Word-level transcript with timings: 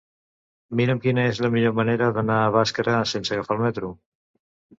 Mira'm 0.79 1.01
quina 1.03 1.25
és 1.31 1.41
la 1.47 1.51
millor 1.55 1.75
manera 1.81 2.07
d'anar 2.15 2.39
a 2.47 2.49
Bàscara 2.57 2.97
sense 3.13 3.37
agafar 3.37 3.59
el 3.61 3.63
metro. 3.69 3.93